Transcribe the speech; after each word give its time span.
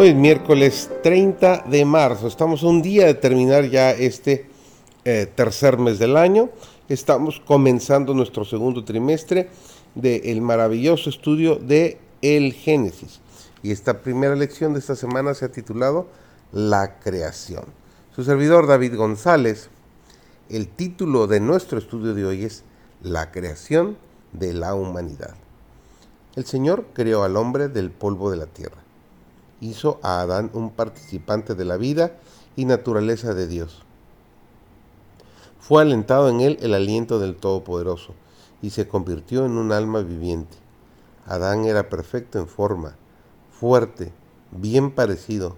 Hoy 0.00 0.08
es 0.08 0.14
miércoles 0.14 0.88
30 1.02 1.64
de 1.68 1.84
marzo. 1.84 2.26
Estamos 2.26 2.62
un 2.62 2.80
día 2.80 3.04
de 3.04 3.12
terminar 3.12 3.68
ya 3.68 3.90
este 3.90 4.48
eh, 5.04 5.30
tercer 5.34 5.76
mes 5.76 5.98
del 5.98 6.16
año. 6.16 6.48
Estamos 6.88 7.38
comenzando 7.38 8.14
nuestro 8.14 8.46
segundo 8.46 8.82
trimestre 8.82 9.50
del 9.94 10.40
maravilloso 10.40 11.10
estudio 11.10 11.56
de 11.56 11.98
el 12.22 12.54
Génesis. 12.54 13.20
Y 13.62 13.72
esta 13.72 14.00
primera 14.00 14.34
lección 14.36 14.72
de 14.72 14.78
esta 14.78 14.96
semana 14.96 15.34
se 15.34 15.44
ha 15.44 15.52
titulado 15.52 16.06
La 16.50 16.98
creación. 17.00 17.64
Su 18.16 18.24
servidor 18.24 18.66
David 18.66 18.96
González. 18.96 19.68
El 20.48 20.68
título 20.68 21.26
de 21.26 21.40
nuestro 21.40 21.78
estudio 21.78 22.14
de 22.14 22.24
hoy 22.24 22.44
es 22.44 22.64
La 23.02 23.30
creación 23.30 23.98
de 24.32 24.54
la 24.54 24.74
humanidad. 24.74 25.34
El 26.36 26.46
Señor 26.46 26.86
creó 26.94 27.22
al 27.22 27.36
hombre 27.36 27.68
del 27.68 27.90
polvo 27.90 28.30
de 28.30 28.38
la 28.38 28.46
tierra. 28.46 28.79
Hizo 29.60 30.00
a 30.02 30.20
Adán 30.20 30.50
un 30.54 30.70
participante 30.70 31.54
de 31.54 31.64
la 31.64 31.76
vida 31.76 32.12
y 32.56 32.64
naturaleza 32.64 33.34
de 33.34 33.46
Dios. 33.46 33.82
Fue 35.58 35.82
alentado 35.82 36.28
en 36.28 36.40
él 36.40 36.58
el 36.62 36.74
aliento 36.74 37.18
del 37.18 37.36
Todopoderoso 37.36 38.14
y 38.62 38.70
se 38.70 38.88
convirtió 38.88 39.44
en 39.44 39.52
un 39.58 39.72
alma 39.72 40.00
viviente. 40.00 40.56
Adán 41.26 41.64
era 41.64 41.88
perfecto 41.88 42.38
en 42.38 42.48
forma, 42.48 42.96
fuerte, 43.52 44.12
bien 44.50 44.90
parecido, 44.90 45.54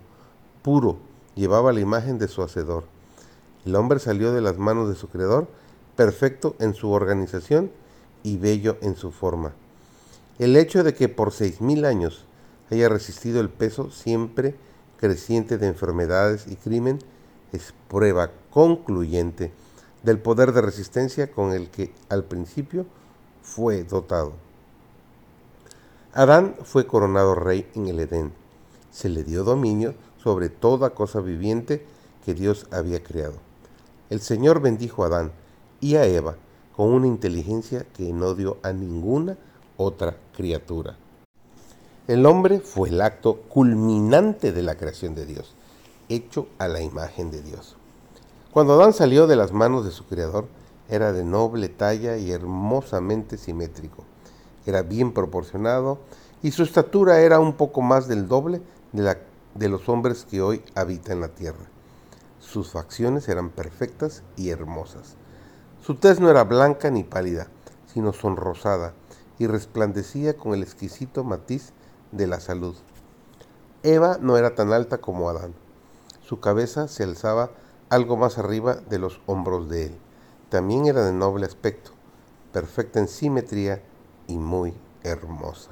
puro, 0.62 0.98
llevaba 1.34 1.72
la 1.72 1.81
imagen 1.81 2.19
de 2.19 2.28
su 2.28 2.42
Hacedor. 2.42 2.84
El 3.64 3.77
hombre 3.77 4.00
salió 4.00 4.33
de 4.33 4.41
las 4.41 4.59
manos 4.59 4.89
de 4.89 4.97
su 4.97 5.09
Creador, 5.09 5.48
perfecto 5.97 6.56
en 6.59 6.75
su 6.75 6.91
organización 6.91 7.70
y 8.22 8.37
bello 8.37 8.77
en 8.83 8.97
su 8.97 9.12
forma. 9.12 9.53
El 10.39 10.56
hecho 10.56 10.83
de 10.83 10.94
que 10.94 11.09
por 11.09 11.33
seis 11.33 11.61
mil 11.61 11.84
años 11.84 12.25
haya 12.73 12.89
resistido 12.89 13.41
el 13.41 13.51
peso 13.51 13.91
siempre 13.91 14.55
creciente 14.98 15.59
de 15.59 15.67
enfermedades 15.67 16.47
y 16.47 16.56
crimen 16.56 16.98
es 17.53 17.75
prueba 17.89 18.31
concluyente 18.51 19.53
del 20.03 20.19
poder 20.19 20.53
de 20.53 20.62
resistencia 20.62 21.31
con 21.31 21.53
el 21.53 21.69
que 21.70 21.93
al 22.09 22.25
principio 22.25 22.87
fue 23.43 23.84
dotado. 23.84 24.33
Adán 26.15 26.56
fue 26.65 26.87
coronado 26.87 27.34
rey 27.34 27.69
en 27.75 27.89
el 27.89 28.00
Edén. 28.00 28.33
Se 28.91 29.09
le 29.09 29.23
dio 29.23 29.45
dominio 29.45 29.95
sobre 30.23 30.48
toda 30.48 30.91
cosa 30.91 31.20
viviente 31.20 31.84
que 32.25 32.34
Dios 32.34 32.67
había 32.70 33.03
creado. 33.03 33.34
El 34.09 34.20
Señor 34.20 34.61
bendijo 34.61 35.05
a 35.05 35.09
Adán 35.09 35.33
y 35.81 35.97
a 35.97 36.06
Eva 36.06 36.37
con 36.75 36.89
una 36.89 37.06
inteligencia 37.06 37.87
que 37.95 38.12
no 38.12 38.34
dio 38.34 38.59
a 38.62 38.73
ninguna 38.73 39.37
otra 39.77 40.17
criatura. 40.34 40.97
El 42.08 42.27
hombre 42.27 42.58
fue 42.58 42.89
el 42.89 43.00
acto 43.00 43.42
culminante 43.42 44.50
de 44.50 44.62
la 44.62 44.75
creación 44.75 45.14
de 45.14 45.25
Dios, 45.25 45.55
hecho 46.09 46.48
a 46.59 46.67
la 46.67 46.81
imagen 46.81 47.31
de 47.31 47.42
Dios. 47.42 47.77
Cuando 48.50 48.75
Adán 48.75 48.92
salió 48.92 49.28
de 49.28 49.36
las 49.36 49.53
manos 49.53 49.84
de 49.84 49.92
su 49.92 50.05
Creador, 50.06 50.48
era 50.89 51.12
de 51.12 51.22
noble 51.22 51.69
talla 51.69 52.17
y 52.17 52.33
hermosamente 52.33 53.39
simétrico. 53.39 54.03
Era 54.67 54.83
bien 54.83 55.12
proporcionado 55.12 56.00
y 56.42 56.50
su 56.50 56.64
estatura 56.64 57.20
era 57.20 57.39
un 57.39 57.53
poco 57.53 57.83
más 57.83 58.09
del 58.09 58.27
doble 58.27 58.62
de, 58.91 59.03
la, 59.03 59.19
de 59.55 59.69
los 59.69 59.89
hombres 59.89 60.27
que 60.28 60.42
hoy 60.42 60.64
habitan 60.75 61.20
la 61.20 61.28
tierra. 61.28 61.66
Sus 62.41 62.72
facciones 62.72 63.28
eran 63.28 63.49
perfectas 63.49 64.25
y 64.37 64.49
hermosas. 64.50 65.15
Su 65.81 65.94
tez 65.94 66.19
no 66.19 66.28
era 66.31 66.43
blanca 66.43 66.91
ni 66.91 67.05
pálida, 67.05 67.47
sino 67.87 68.12
sonrosada, 68.12 68.93
y 69.38 69.47
resplandecía 69.47 70.37
con 70.37 70.53
el 70.53 70.65
exquisito 70.65 71.22
matiz 71.22 71.72
de 72.12 72.27
la 72.27 72.41
salud. 72.41 72.77
Eva 73.83 74.19
no 74.21 74.37
era 74.37 74.55
tan 74.55 74.73
alta 74.73 74.99
como 74.99 75.28
Adán. 75.28 75.55
Su 76.21 76.41
cabeza 76.41 76.87
se 76.87 77.03
alzaba 77.03 77.50
algo 77.89 78.17
más 78.17 78.39
arriba 78.39 78.77
de 78.77 78.99
los 78.99 79.21
hombros 79.27 79.69
de 79.69 79.87
él. 79.87 79.99
También 80.49 80.87
era 80.87 81.05
de 81.05 81.12
noble 81.12 81.45
aspecto, 81.45 81.91
perfecta 82.53 83.00
en 83.00 83.09
simetría 83.09 83.83
y 84.28 84.39
muy 84.39 84.75
hermosa. 85.03 85.71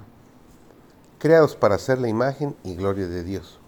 Creados 1.19 1.55
para 1.55 1.79
ser 1.79 1.99
la 1.99 2.09
imagen 2.09 2.57
y 2.65 2.75
gloria 2.75 3.07
de 3.07 3.23
Dios. 3.23 3.61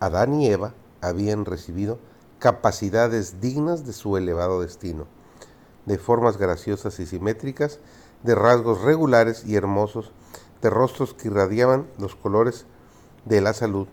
Adán 0.00 0.34
y 0.34 0.48
Eva 0.48 0.72
habían 1.00 1.44
recibido 1.44 1.98
capacidades 2.38 3.40
dignas 3.40 3.84
de 3.84 3.92
su 3.92 4.16
elevado 4.16 4.62
destino 4.62 5.06
de 5.88 5.98
formas 5.98 6.36
graciosas 6.36 7.00
y 7.00 7.06
simétricas, 7.06 7.80
de 8.22 8.34
rasgos 8.34 8.82
regulares 8.82 9.44
y 9.46 9.56
hermosos, 9.56 10.12
de 10.62 10.70
rostros 10.70 11.14
que 11.14 11.28
irradiaban 11.28 11.86
los 11.98 12.14
colores 12.14 12.66
de 13.24 13.40
la 13.40 13.52
salud. 13.52 13.88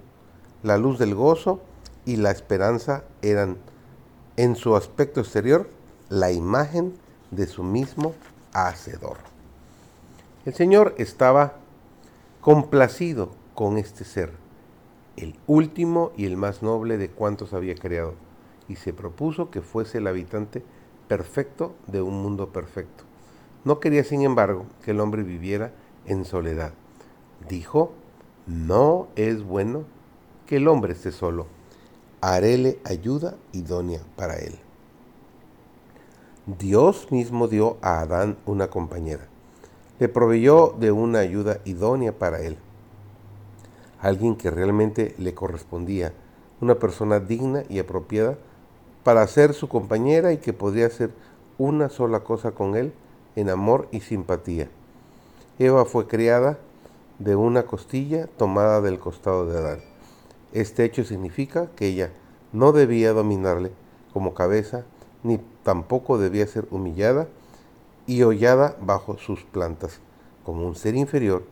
La 0.64 0.78
luz 0.78 0.98
del 0.98 1.16
gozo 1.16 1.62
y 2.06 2.16
la 2.18 2.31
esperanza 2.31 3.03
eran 3.22 3.58
en 4.38 4.56
su 4.56 4.76
aspecto 4.76 5.20
exterior 5.20 5.70
la 6.09 6.31
imagen 6.31 6.94
de 7.31 7.48
su 7.48 7.64
mismo 7.64 8.14
Hacedor. 8.53 9.18
El 10.46 10.53
Señor 10.53 10.96
estaba 10.98 11.56
complacido 12.42 13.32
con 13.53 13.78
este 13.78 14.03
ser, 14.03 14.34
el 15.18 15.36
último 15.47 16.12
y 16.16 16.26
el 16.26 16.38
más 16.38 16.62
noble 16.62 16.97
de 16.97 17.09
cuantos 17.09 17.53
había 17.53 17.76
creado, 17.76 18.14
y 18.68 18.76
se 18.76 18.94
propuso 18.94 19.50
que 19.50 19.62
fuese 19.62 19.97
el 19.97 20.08
habitante 20.08 20.64
perfecto 21.08 21.76
de 21.88 22.02
un 22.02 22.22
mundo 22.22 22.50
perfecto. 22.50 23.03
No 23.64 23.80
quería, 23.80 24.03
sin 24.03 24.22
embargo, 24.22 24.66
que 24.84 24.92
el 24.92 25.00
hombre 25.00 25.24
viviera 25.24 25.74
en 26.08 26.26
soledad. 26.26 26.74
Dijo, 27.48 27.92
no 28.48 29.08
es 29.16 29.44
bueno 29.44 29.84
que 30.46 30.58
el 30.58 30.68
hombre 30.68 30.94
esté 30.94 31.12
solo. 31.12 31.48
Haréle 32.22 32.80
ayuda 32.84 33.36
idónea 33.52 34.02
para 34.16 34.36
él. 34.38 34.60
Dios 36.60 37.12
mismo 37.12 37.48
dio 37.48 37.78
a 37.82 38.02
Adán 38.02 38.38
una 38.46 38.68
compañera. 38.70 39.28
Le 40.00 40.10
proveyó 40.10 40.76
de 40.80 40.92
una 40.92 41.20
ayuda 41.20 41.60
idónea 41.66 42.12
para 42.12 42.42
él. 42.42 42.58
Alguien 44.00 44.36
que 44.36 44.52
realmente 44.52 45.16
le 45.18 45.34
correspondía, 45.34 46.14
una 46.62 46.76
persona 46.76 47.20
digna 47.20 47.64
y 47.70 47.80
apropiada 47.80 48.38
para 49.04 49.26
ser 49.28 49.54
su 49.54 49.68
compañera 49.68 50.34
y 50.34 50.38
que 50.38 50.54
podría 50.54 50.88
hacer 50.88 51.12
una 51.58 51.90
sola 51.90 52.20
cosa 52.20 52.52
con 52.52 52.76
él 52.76 52.94
en 53.36 53.50
amor 53.50 53.88
y 53.92 54.02
simpatía. 54.02 54.70
Eva 55.60 55.86
fue 55.86 56.08
criada 56.08 56.58
de 57.20 57.36
una 57.36 57.64
costilla 57.64 58.28
tomada 58.28 58.82
del 58.82 59.00
costado 59.00 59.46
de 59.46 59.58
Adán. 59.58 59.80
Este 60.54 60.84
hecho 60.84 61.04
significa 61.04 61.70
que 61.76 61.88
ella 61.88 62.12
no 62.54 62.72
debía 62.72 63.14
dominarle 63.14 63.72
como 64.14 64.34
cabeza, 64.34 64.86
ni 65.24 65.40
tampoco 65.64 66.18
debía 66.18 66.48
ser 66.48 66.68
humillada 66.72 67.28
y 68.08 68.24
hollada 68.24 68.78
bajo 68.82 69.18
sus 69.18 69.44
plantas 69.44 70.00
como 70.44 70.68
un 70.68 70.76
ser 70.76 70.96
inferior, 70.96 71.44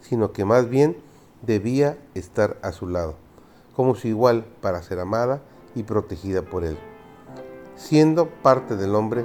sino 0.00 0.32
que 0.32 0.44
más 0.44 0.68
bien 0.68 0.96
debía 1.42 1.96
estar 2.14 2.58
a 2.62 2.72
su 2.72 2.88
lado, 2.88 3.16
como 3.74 3.94
su 3.94 4.08
igual 4.08 4.44
para 4.60 4.82
ser 4.82 5.00
amada 5.00 5.40
y 5.74 5.84
protegida 5.84 6.42
por 6.42 6.64
él 6.64 6.76
siendo 7.76 8.28
parte 8.28 8.76
del 8.76 8.94
hombre, 8.94 9.24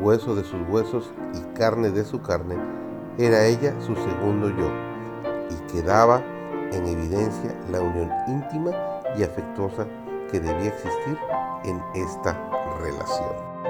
hueso 0.00 0.34
de 0.34 0.44
sus 0.44 0.60
huesos 0.68 1.10
y 1.34 1.58
carne 1.58 1.90
de 1.90 2.04
su 2.04 2.22
carne, 2.22 2.56
era 3.18 3.46
ella 3.46 3.74
su 3.80 3.94
segundo 3.94 4.48
yo, 4.50 4.70
y 5.50 5.72
quedaba 5.72 6.22
en 6.72 6.86
evidencia 6.86 7.54
la 7.70 7.80
unión 7.80 8.10
íntima 8.28 8.70
y 9.16 9.22
afectuosa 9.22 9.86
que 10.30 10.40
debía 10.40 10.68
existir 10.68 11.18
en 11.64 11.82
esta 11.94 12.36
relación. 12.80 13.69